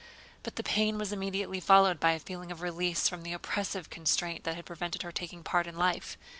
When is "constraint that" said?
3.91-4.55